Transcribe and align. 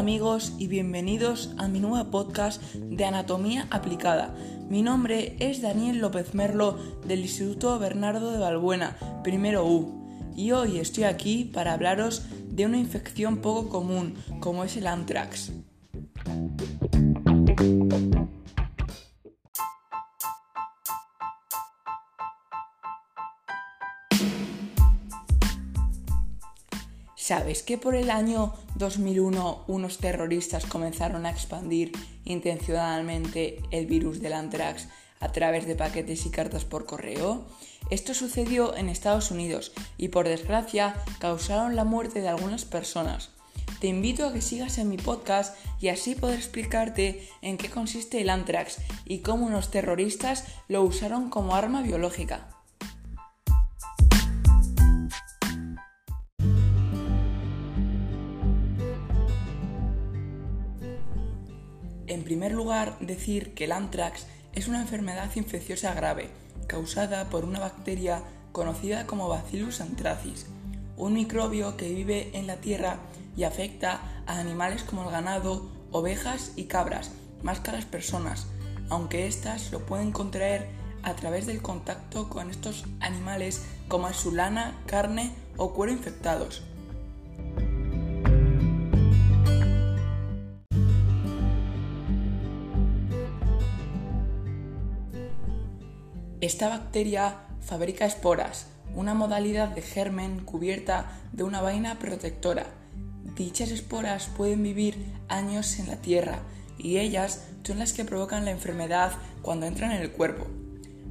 amigos 0.00 0.54
y 0.56 0.66
bienvenidos 0.66 1.52
a 1.58 1.68
mi 1.68 1.78
nuevo 1.78 2.10
podcast 2.10 2.62
de 2.72 3.04
Anatomía 3.04 3.66
Aplicada. 3.70 4.34
Mi 4.70 4.80
nombre 4.80 5.36
es 5.40 5.60
Daniel 5.60 5.98
López 5.98 6.32
Merlo 6.32 6.78
del 7.06 7.20
Instituto 7.20 7.78
Bernardo 7.78 8.32
de 8.32 8.38
Balbuena, 8.38 8.96
primero 9.22 9.66
U, 9.66 10.32
y 10.34 10.52
hoy 10.52 10.78
estoy 10.78 11.04
aquí 11.04 11.44
para 11.44 11.74
hablaros 11.74 12.22
de 12.48 12.64
una 12.64 12.78
infección 12.78 13.42
poco 13.42 13.68
común 13.68 14.14
como 14.40 14.64
es 14.64 14.78
el 14.78 14.86
anthrax. 14.86 15.52
¿Sabes 27.30 27.62
que 27.62 27.78
por 27.78 27.94
el 27.94 28.10
año 28.10 28.54
2001 28.74 29.66
unos 29.68 29.98
terroristas 29.98 30.66
comenzaron 30.66 31.26
a 31.26 31.30
expandir 31.30 31.92
intencionalmente 32.24 33.62
el 33.70 33.86
virus 33.86 34.20
del 34.20 34.32
anthrax 34.32 34.88
a 35.20 35.30
través 35.30 35.64
de 35.64 35.76
paquetes 35.76 36.26
y 36.26 36.30
cartas 36.30 36.64
por 36.64 36.86
correo? 36.86 37.46
Esto 37.88 38.14
sucedió 38.14 38.74
en 38.76 38.88
Estados 38.88 39.30
Unidos 39.30 39.70
y 39.96 40.08
por 40.08 40.26
desgracia 40.26 40.96
causaron 41.20 41.76
la 41.76 41.84
muerte 41.84 42.20
de 42.20 42.26
algunas 42.26 42.64
personas. 42.64 43.30
Te 43.80 43.86
invito 43.86 44.26
a 44.26 44.32
que 44.32 44.42
sigas 44.42 44.78
en 44.78 44.88
mi 44.88 44.96
podcast 44.96 45.56
y 45.80 45.86
así 45.86 46.16
poder 46.16 46.36
explicarte 46.36 47.28
en 47.42 47.58
qué 47.58 47.70
consiste 47.70 48.20
el 48.20 48.28
anthrax 48.28 48.78
y 49.04 49.20
cómo 49.20 49.46
unos 49.46 49.70
terroristas 49.70 50.46
lo 50.66 50.82
usaron 50.82 51.30
como 51.30 51.54
arma 51.54 51.80
biológica. 51.82 52.59
En 62.10 62.24
primer 62.24 62.50
lugar, 62.50 62.98
decir 62.98 63.54
que 63.54 63.66
el 63.66 63.72
anthrax 63.72 64.26
es 64.52 64.66
una 64.66 64.80
enfermedad 64.80 65.30
infecciosa 65.36 65.94
grave 65.94 66.28
causada 66.66 67.30
por 67.30 67.44
una 67.44 67.60
bacteria 67.60 68.24
conocida 68.50 69.06
como 69.06 69.28
Bacillus 69.28 69.80
anthracis, 69.80 70.46
un 70.96 71.12
microbio 71.12 71.76
que 71.76 71.88
vive 71.88 72.36
en 72.36 72.48
la 72.48 72.56
tierra 72.56 72.98
y 73.36 73.44
afecta 73.44 74.00
a 74.26 74.40
animales 74.40 74.82
como 74.82 75.04
el 75.04 75.12
ganado, 75.12 75.70
ovejas 75.92 76.50
y 76.56 76.64
cabras, 76.64 77.12
más 77.44 77.60
que 77.60 77.70
a 77.70 77.74
las 77.74 77.84
personas, 77.84 78.48
aunque 78.88 79.28
éstas 79.28 79.70
lo 79.70 79.86
pueden 79.86 80.10
contraer 80.10 80.68
a 81.04 81.14
través 81.14 81.46
del 81.46 81.62
contacto 81.62 82.28
con 82.28 82.50
estos 82.50 82.86
animales 82.98 83.64
como 83.86 84.08
es 84.08 84.16
su 84.16 84.32
lana, 84.32 84.82
carne 84.86 85.32
o 85.56 85.74
cuero 85.74 85.92
infectados. 85.92 86.64
Esta 96.40 96.70
bacteria 96.70 97.36
fabrica 97.60 98.06
esporas, 98.06 98.64
una 98.94 99.12
modalidad 99.12 99.68
de 99.68 99.82
germen 99.82 100.40
cubierta 100.40 101.20
de 101.32 101.44
una 101.44 101.60
vaina 101.60 101.98
protectora. 101.98 102.64
Dichas 103.36 103.70
esporas 103.70 104.30
pueden 104.38 104.62
vivir 104.62 105.04
años 105.28 105.78
en 105.78 105.88
la 105.88 105.96
tierra 105.96 106.38
y 106.78 106.96
ellas 106.96 107.44
son 107.62 107.78
las 107.78 107.92
que 107.92 108.06
provocan 108.06 108.46
la 108.46 108.52
enfermedad 108.52 109.12
cuando 109.42 109.66
entran 109.66 109.92
en 109.92 110.00
el 110.00 110.12
cuerpo. 110.12 110.46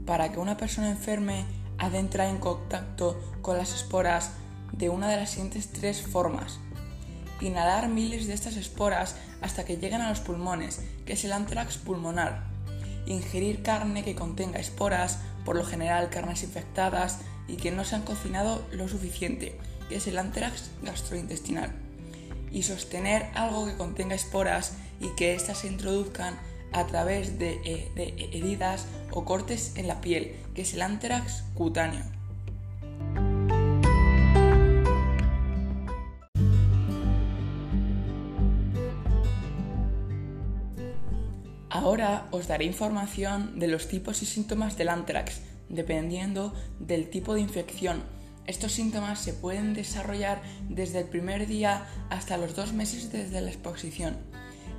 Para 0.08 0.32
que 0.32 0.40
una 0.40 0.58
persona 0.58 0.90
enferme 0.90 1.46
ha 1.78 1.96
en 1.96 2.40
contacto 2.40 3.22
con 3.44 3.56
las 3.56 3.76
esporas 3.76 4.32
de 4.72 4.90
una 4.90 5.10
de 5.10 5.18
las 5.18 5.30
siguientes 5.30 5.72
tres 5.72 6.02
formas. 6.02 6.60
Inhalar 7.40 7.88
miles 7.88 8.26
de 8.26 8.34
estas 8.34 8.58
esporas 8.58 9.16
hasta 9.42 9.64
que 9.64 9.78
lleguen 9.78 10.02
a 10.02 10.10
los 10.10 10.22
pulmones, 10.22 10.82
que 11.06 11.14
es 11.14 11.24
el 11.24 11.34
anthrax 11.34 11.78
pulmonar 11.78 12.50
ingerir 13.06 13.64
carne 13.64 14.04
que 14.04 14.16
contenga 14.16 14.60
esporas, 14.60 15.20
por 15.46 15.56
lo 15.56 15.66
general 15.66 16.10
carnes 16.10 16.44
infectadas 16.44 17.20
y 17.48 17.56
que 17.56 17.72
no 17.72 17.84
se 17.84 17.96
han 17.96 18.04
cocinado 18.04 18.66
lo 18.72 18.88
suficiente, 18.88 19.58
que 19.88 19.96
es 19.96 20.08
el 20.08 20.18
anthrax 20.18 20.70
gastrointestinal, 20.84 21.72
y 22.52 22.64
sostener 22.64 23.28
algo 23.34 23.66
que 23.66 23.76
contenga 23.76 24.16
esporas 24.16 24.74
y 25.00 25.08
que 25.16 25.34
éstas 25.34 25.60
se 25.60 25.68
introduzcan 25.68 26.38
a 26.72 26.86
través 26.86 27.40
de, 27.40 27.60
eh, 27.64 28.30
heridas 28.32 28.86
o 29.12 29.26
cortes 29.26 29.74
en 29.76 29.88
la 29.88 30.02
piel, 30.02 30.36
que 30.54 30.62
es 30.62 30.74
el 30.74 30.82
anthrax 30.82 31.44
cutáneo. 31.56 32.19
Ahora 42.00 42.30
os 42.32 42.48
daré 42.48 42.64
información 42.64 43.60
de 43.60 43.68
los 43.68 43.90
tipos 43.90 44.24
y 44.24 44.26
síntomas 44.26 44.78
del 44.78 44.88
anthrax, 44.88 45.42
dependiendo 45.68 46.54
del 46.80 47.10
tipo 47.10 47.34
de 47.34 47.42
infección. 47.42 48.04
Estos 48.48 48.72
síntomas 48.72 49.20
se 49.20 49.34
pueden 49.34 49.74
desarrollar 49.74 50.42
desde 50.70 51.00
el 51.00 51.10
primer 51.10 51.46
día 51.46 51.90
hasta 52.10 52.38
los 52.38 52.56
dos 52.56 52.72
meses 52.72 53.12
desde 53.12 53.42
la 53.42 53.50
exposición. 53.50 54.16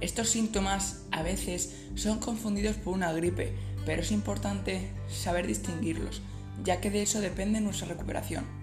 Estos 0.00 0.30
síntomas 0.30 1.02
a 1.10 1.22
veces 1.22 1.74
son 1.94 2.20
confundidos 2.20 2.76
por 2.76 2.94
una 2.94 3.12
gripe, 3.12 3.54
pero 3.84 4.00
es 4.00 4.12
importante 4.12 4.90
saber 5.10 5.46
distinguirlos, 5.46 6.22
ya 6.64 6.80
que 6.80 6.90
de 6.90 7.02
eso 7.02 7.20
depende 7.20 7.60
nuestra 7.60 7.88
recuperación. 7.88 8.59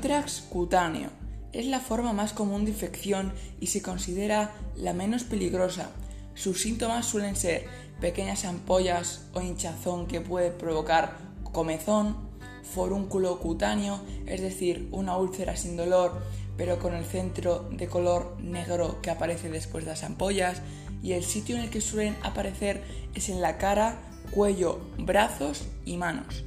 Anthrax 0.00 0.44
cutáneo 0.48 1.10
es 1.52 1.66
la 1.66 1.78
forma 1.78 2.14
más 2.14 2.32
común 2.32 2.64
de 2.64 2.70
infección 2.70 3.34
y 3.60 3.66
se 3.66 3.82
considera 3.82 4.54
la 4.74 4.94
menos 4.94 5.24
peligrosa. 5.24 5.90
Sus 6.32 6.62
síntomas 6.62 7.04
suelen 7.04 7.36
ser 7.36 7.66
pequeñas 8.00 8.46
ampollas 8.46 9.26
o 9.34 9.42
hinchazón 9.42 10.06
que 10.06 10.22
puede 10.22 10.52
provocar 10.52 11.18
comezón, 11.52 12.16
forúnculo 12.62 13.40
cutáneo, 13.40 14.00
es 14.24 14.40
decir, 14.40 14.88
una 14.90 15.18
úlcera 15.18 15.54
sin 15.54 15.76
dolor 15.76 16.22
pero 16.56 16.78
con 16.78 16.94
el 16.94 17.04
centro 17.04 17.68
de 17.70 17.86
color 17.86 18.38
negro 18.40 19.02
que 19.02 19.10
aparece 19.10 19.50
después 19.50 19.84
de 19.84 19.90
las 19.90 20.02
ampollas 20.02 20.62
y 21.02 21.12
el 21.12 21.24
sitio 21.24 21.56
en 21.56 21.64
el 21.64 21.68
que 21.68 21.82
suelen 21.82 22.16
aparecer 22.22 22.82
es 23.14 23.28
en 23.28 23.42
la 23.42 23.58
cara, 23.58 24.00
cuello, 24.30 24.80
brazos 24.96 25.66
y 25.84 25.98
manos. 25.98 26.44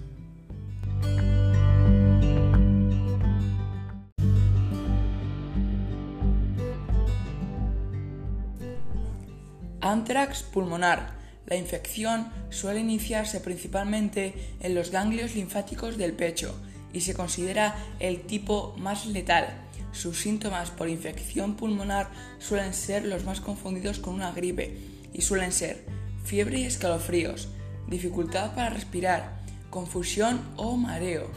Anthrax 9.84 10.44
pulmonar. 10.44 11.12
La 11.46 11.58
infección 11.58 12.32
suele 12.50 12.80
iniciarse 12.80 13.42
principalmente 13.42 14.56
en 14.62 14.76
los 14.76 14.92
ganglios 14.92 15.36
linfáticos 15.36 15.98
del 15.98 16.14
pecho 16.14 16.56
y 16.94 17.02
se 17.02 17.14
considera 17.14 17.76
el 18.00 18.22
tipo 18.22 18.76
más 18.78 19.06
letal. 19.06 19.50
Sus 19.92 20.22
síntomas 20.22 20.72
por 20.72 20.88
infección 20.88 21.56
pulmonar 21.56 22.10
suelen 22.40 22.74
ser 22.74 23.04
los 23.04 23.26
más 23.26 23.42
confundidos 23.42 24.00
con 24.00 24.14
una 24.16 24.32
gripe 24.32 24.78
y 25.12 25.22
suelen 25.22 25.52
ser 25.52 25.86
fiebre 26.24 26.60
y 26.60 26.64
escalofríos, 26.64 27.50
dificultad 27.88 28.56
para 28.56 28.70
respirar, 28.70 29.44
confusión 29.70 30.42
o 30.56 30.78
mareo, 30.78 31.30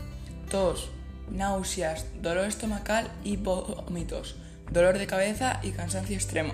tos, 0.52 0.88
náuseas, 1.32 2.06
dolor 2.22 2.46
estomacal 2.46 3.10
y 3.24 3.38
vómitos, 3.38 4.36
dolor 4.70 4.98
de 4.98 5.08
cabeza 5.08 5.58
y 5.64 5.70
cansancio 5.70 6.14
extremo. 6.14 6.52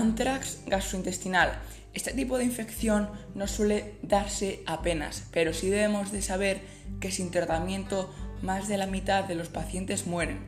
Anthrax 0.00 0.60
gastrointestinal. 0.66 1.52
Este 1.92 2.12
tipo 2.12 2.38
de 2.38 2.44
infección 2.44 3.10
no 3.34 3.46
suele 3.46 3.96
darse 4.02 4.62
apenas, 4.66 5.24
pero 5.30 5.52
sí 5.52 5.68
debemos 5.68 6.10
de 6.10 6.22
saber 6.22 6.62
que 7.00 7.10
sin 7.10 7.30
tratamiento 7.30 8.10
más 8.40 8.66
de 8.66 8.78
la 8.78 8.86
mitad 8.86 9.24
de 9.24 9.34
los 9.34 9.48
pacientes 9.48 10.06
mueren 10.06 10.38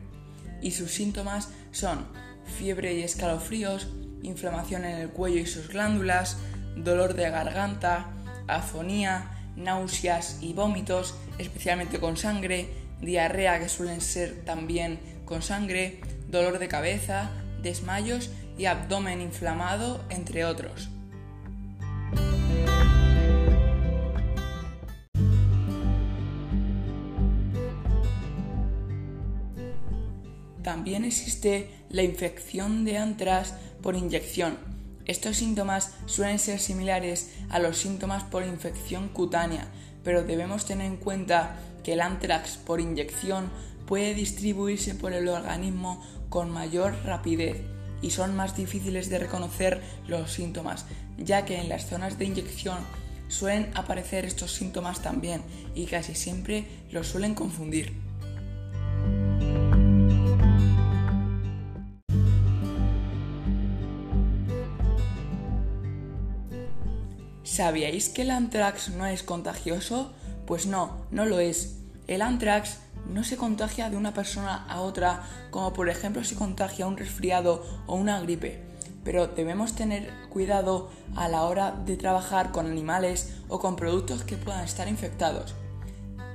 y 0.59 0.71
sus 0.71 0.91
síntomas 0.91 1.49
son 1.71 2.07
fiebre 2.57 2.95
y 2.95 3.03
escalofríos, 3.03 3.89
inflamación 4.23 4.85
en 4.85 4.97
el 4.97 5.09
cuello 5.09 5.39
y 5.39 5.45
sus 5.45 5.67
glándulas, 5.67 6.37
dolor 6.75 7.13
de 7.13 7.29
garganta, 7.29 8.07
afonía, 8.47 9.29
náuseas 9.55 10.39
y 10.41 10.53
vómitos, 10.53 11.13
especialmente 11.37 11.99
con 11.99 12.17
sangre, 12.17 12.69
diarrea 13.01 13.59
que 13.59 13.69
suelen 13.69 14.01
ser 14.01 14.43
también 14.45 14.99
con 15.25 15.43
sangre, 15.43 16.01
dolor 16.29 16.57
de 16.57 16.67
cabeza, 16.67 17.29
desmayos 17.63 18.29
y 18.57 18.65
abdomen 18.65 19.21
inflamado, 19.21 20.03
entre 20.09 20.45
otros. 20.45 20.89
También 30.61 31.03
existe 31.05 31.69
la 31.89 32.03
infección 32.03 32.85
de 32.85 32.97
antrax 32.97 33.53
por 33.81 33.95
inyección. 33.95 34.57
Estos 35.05 35.37
síntomas 35.37 35.93
suelen 36.05 36.39
ser 36.39 36.59
similares 36.59 37.31
a 37.49 37.59
los 37.59 37.77
síntomas 37.77 38.23
por 38.23 38.45
infección 38.45 39.09
cutánea, 39.09 39.67
pero 40.03 40.23
debemos 40.23 40.65
tener 40.65 40.87
en 40.87 40.97
cuenta 40.97 41.57
que 41.83 41.93
el 41.93 42.01
antrax 42.01 42.55
por 42.57 42.79
inyección 42.79 43.51
puede 43.85 44.13
distribuirse 44.13 44.95
por 44.95 45.13
el 45.13 45.27
organismo 45.27 46.03
con 46.29 46.49
mayor 46.49 46.95
rapidez 47.05 47.61
y 48.01 48.11
son 48.11 48.35
más 48.35 48.55
difíciles 48.55 49.09
de 49.09 49.19
reconocer 49.19 49.81
los 50.07 50.31
síntomas, 50.31 50.85
ya 51.17 51.45
que 51.45 51.59
en 51.59 51.69
las 51.69 51.87
zonas 51.87 52.17
de 52.17 52.25
inyección 52.25 52.79
suelen 53.29 53.71
aparecer 53.75 54.25
estos 54.25 54.51
síntomas 54.51 55.01
también 55.01 55.41
y 55.73 55.85
casi 55.85 56.13
siempre 56.13 56.65
los 56.91 57.07
suelen 57.07 57.33
confundir. 57.33 57.93
¿Sabíais 67.43 68.09
que 68.09 68.23
el 68.23 68.31
anthrax 68.31 68.89
no 68.89 69.05
es 69.05 69.21
contagioso? 69.21 70.11
Pues 70.47 70.65
no, 70.65 71.05
no 71.11 71.25
lo 71.25 71.39
es. 71.39 71.75
El 72.07 72.23
anthrax 72.23 72.79
no 73.07 73.23
se 73.23 73.37
contagia 73.37 73.89
de 73.89 73.97
una 73.97 74.13
persona 74.13 74.65
a 74.67 74.81
otra, 74.81 75.23
como 75.51 75.73
por 75.73 75.89
ejemplo 75.89 76.23
se 76.23 76.35
contagia 76.35 76.87
un 76.87 76.97
resfriado 76.97 77.63
o 77.87 77.95
una 77.95 78.19
gripe, 78.21 78.63
pero 79.03 79.27
debemos 79.27 79.75
tener 79.75 80.11
cuidado 80.29 80.89
a 81.15 81.27
la 81.27 81.43
hora 81.43 81.71
de 81.71 81.97
trabajar 81.97 82.51
con 82.51 82.67
animales 82.67 83.35
o 83.49 83.59
con 83.59 83.75
productos 83.75 84.23
que 84.23 84.37
puedan 84.37 84.63
estar 84.63 84.87
infectados. 84.87 85.55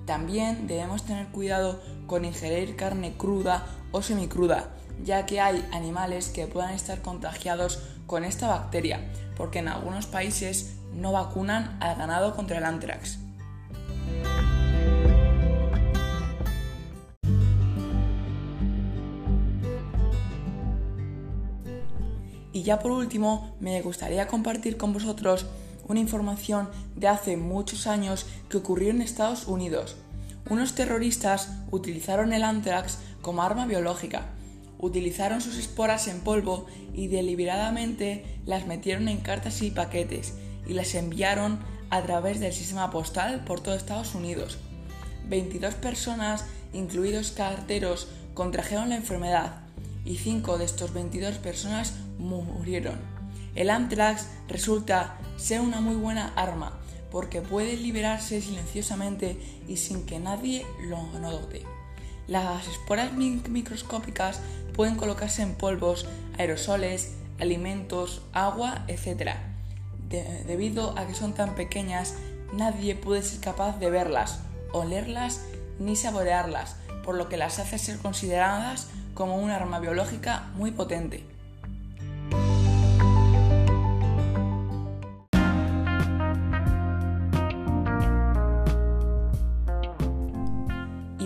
También 0.07 0.67
debemos 0.67 1.05
tener 1.05 1.29
cuidado 1.29 1.81
con 2.07 2.25
ingerir 2.25 2.77
carne 2.77 3.15
cruda 3.17 3.67
o 3.93 4.03
semicruda, 4.03 4.71
ya 5.05 5.27
que 5.27 5.41
hay 5.41 5.67
animales 5.73 6.29
que 6.29 6.47
puedan 6.47 6.75
estar 6.75 7.03
contagiados 7.03 7.83
con 8.07 8.25
esta 8.25 8.49
bacteria, 8.49 9.13
porque 9.37 9.59
en 9.59 9.69
algunos 9.69 10.07
países 10.07 10.77
no 10.95 11.13
vacunan 11.13 11.77
al 11.81 11.97
ganado 11.97 12.35
contra 12.35 12.59
el 12.59 12.65
anthrax. 12.65 13.19
Ya 22.69 22.81
por 22.81 22.91
último, 22.91 23.57
me 23.61 23.81
gustaría 23.81 24.27
compartir 24.27 24.77
con 24.77 24.93
vosotros 24.93 25.47
una 25.89 26.01
información 26.01 26.69
de 26.97 27.09
hace 27.09 27.39
muchos 27.39 27.87
años 27.87 28.27
que 28.51 28.59
ocurrió 28.59 28.91
en 28.91 29.01
Estados 29.01 29.47
Unidos. 29.47 29.97
Unos 30.51 30.75
terroristas 30.75 31.49
utilizaron 31.71 32.35
el 32.35 32.43
anthrax 32.43 32.99
como 33.23 33.43
arma 33.43 33.65
biológica. 33.65 34.27
Utilizaron 34.79 35.41
sus 35.41 35.57
esporas 35.57 36.09
en 36.09 36.21
polvo 36.21 36.67
y 36.93 37.07
deliberadamente 37.07 38.39
las 38.45 38.67
metieron 38.67 39.09
en 39.09 39.21
cartas 39.21 39.63
y 39.63 39.71
paquetes 39.71 40.35
y 40.67 40.75
las 40.75 40.95
enviaron 40.95 41.61
a 41.89 42.03
través 42.03 42.39
del 42.39 42.53
sistema 42.53 42.91
postal 42.91 43.45
por 43.47 43.61
todo 43.61 43.77
Estados 43.77 44.15
Unidos. 44.15 44.59
22 45.27 45.75
personas, 45.77 46.45
incluidos 46.75 47.31
carteros, 47.31 48.09
contrajeron 48.35 48.91
la 48.91 48.97
enfermedad 48.97 49.63
y 50.05 50.19
5 50.19 50.59
de 50.59 50.67
estos 50.67 50.93
22 50.93 51.37
personas 51.37 51.95
murieron. 52.19 52.99
El 53.55 53.71
anthrax 53.71 54.29
resulta 54.49 55.19
ser 55.37 55.61
una 55.61 55.81
muy 55.81 55.97
buena 55.97 56.33
arma 56.37 56.79
porque 57.11 57.41
puede 57.41 57.77
liberarse 57.77 58.41
silenciosamente 58.41 59.39
y 59.67 59.79
sin 59.79 60.05
que 60.05 60.19
nadie 60.19 60.67
lo 60.81 61.03
note. 61.19 61.65
Las 62.27 62.69
esporas 62.69 63.13
microscópicas 63.15 64.41
pueden 64.75 64.97
colocarse 64.97 65.43
en 65.43 65.55
polvos, 65.55 66.07
aerosoles, 66.37 67.15
alimentos, 67.41 68.23
agua, 68.33 68.85
etc. 68.89 69.33
debido 70.47 70.97
a 70.99 71.07
que 71.07 71.15
son 71.15 71.33
tan 71.33 71.55
pequeñas, 71.55 72.15
nadie 72.53 72.95
puede 72.95 73.23
ser 73.23 73.41
capaz 73.41 73.79
de 73.79 73.91
verlas, 73.91 74.41
olerlas 74.73 75.41
ni 75.79 75.97
saborearlas, 75.97 76.77
por 77.05 77.15
lo 77.15 77.29
que 77.29 77.37
las 77.37 77.59
hace 77.59 77.79
ser 77.79 77.99
consideradas 77.99 78.89
como 79.15 79.37
un 79.37 79.51
arma 79.51 79.81
biológica 79.81 80.51
muy 80.55 80.71
potente. 80.71 81.38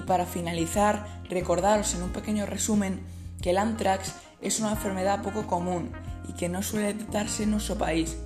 Y 0.02 0.04
para 0.04 0.26
finalizar, 0.26 1.06
recordaros 1.28 1.94
en 1.94 2.02
un 2.02 2.10
pequeño 2.10 2.44
resumen 2.44 3.00
que 3.40 3.50
el 3.50 3.58
anthrax 3.58 4.14
es 4.40 4.58
una 4.58 4.72
enfermedad 4.72 5.22
poco 5.22 5.46
común 5.46 5.92
y 6.28 6.32
que 6.32 6.48
no 6.48 6.60
suele 6.62 6.88
detectarse 6.88 7.44
en 7.44 7.52
nuestro 7.52 7.76
país, 7.76 8.16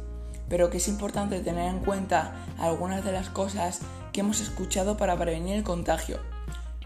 pero 0.48 0.70
que 0.70 0.78
es 0.78 0.88
importante 0.88 1.40
tener 1.40 1.68
en 1.68 1.80
cuenta 1.80 2.34
algunas 2.58 3.04
de 3.04 3.12
las 3.12 3.28
cosas 3.28 3.80
que 4.12 4.20
hemos 4.20 4.40
escuchado 4.40 4.96
para 4.96 5.18
prevenir 5.18 5.56
el 5.56 5.64
contagio. 5.64 6.18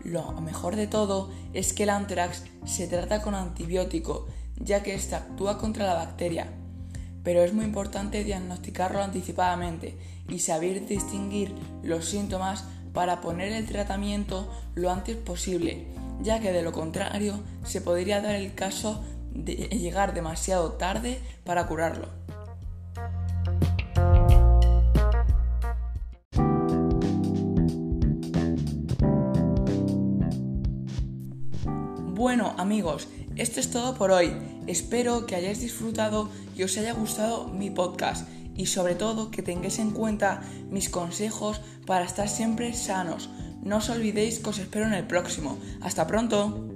Lo 0.03 0.33
mejor 0.41 0.75
de 0.75 0.89
todo 0.89 1.31
es 1.53 1.73
que 1.73 1.85
el 1.85 1.91
anthrax 1.91 2.45
se 2.65 2.89
trata 2.89 3.23
con 3.23 3.37
antibiótico, 3.37 4.27
ya 4.57 4.83
que 4.83 4.95
éste 4.95 5.15
actúa 5.15 5.59
contra 5.59 5.87
la 5.87 5.95
bacteria, 5.95 6.53
pero 7.23 7.45
es 7.45 7.53
muy 7.53 7.65
importante 7.65 8.25
diagnosticarlo 8.25 9.01
anticipadamente 9.01 9.97
y 10.29 10.41
saber 10.41 10.85
distinguir 10.87 11.55
los 11.83 12.07
síntomas 12.07 12.65
para 12.93 13.21
poner 13.21 13.53
el 13.53 13.67
tratamiento 13.67 14.51
lo 14.75 14.91
antes 14.91 15.17
posible, 15.17 15.87
ya 16.23 16.41
que 16.41 16.53
de 16.53 16.63
lo 16.63 16.73
contrario 16.73 17.41
se 17.65 17.81
podría 17.81 18.21
dar 18.21 18.35
el 18.35 18.55
caso 18.55 19.03
de 19.33 19.55
llegar 19.55 20.15
demasiado 20.15 20.73
tarde 20.73 21.21
para 21.45 21.67
curarlo. 21.67 22.09
Bueno 32.21 32.55
amigos, 32.59 33.09
esto 33.37 33.61
es 33.61 33.71
todo 33.71 33.95
por 33.95 34.11
hoy. 34.11 34.37
Espero 34.67 35.25
que 35.25 35.37
hayáis 35.37 35.61
disfrutado 35.61 36.29
y 36.55 36.65
os 36.65 36.77
haya 36.77 36.93
gustado 36.93 37.49
mi 37.49 37.71
podcast 37.71 38.29
y 38.61 38.67
sobre 38.67 38.95
todo 38.95 39.31
que 39.31 39.41
tengáis 39.41 39.79
en 39.79 39.91
cuenta 39.91 40.43
mis 40.69 40.91
consejos 40.91 41.63
para 41.87 42.05
estar 42.05 42.29
siempre 42.29 42.75
sanos. 42.75 43.31
No 43.63 43.79
os 43.79 43.89
olvidéis 43.89 44.39
que 44.39 44.51
os 44.51 44.59
espero 44.59 44.87
en 44.87 44.93
el 44.93 45.07
próximo. 45.07 45.59
Hasta 45.81 46.07
pronto. 46.07 46.70